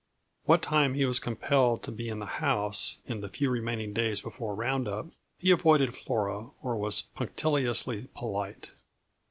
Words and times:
What 0.45 0.63
time 0.63 0.95
he 0.95 1.05
was 1.05 1.19
compelled 1.19 1.83
to 1.83 1.91
be 1.91 2.09
in 2.09 2.17
the 2.17 2.25
house, 2.25 2.97
in 3.05 3.21
the 3.21 3.29
few 3.29 3.51
remaining 3.51 3.93
days 3.93 4.19
before 4.19 4.55
round 4.55 4.87
up, 4.87 5.05
he 5.37 5.51
avoided 5.51 5.95
Flora 5.95 6.49
or 6.63 6.75
was 6.75 7.03
punctiliously 7.03 8.07
polite. 8.15 8.71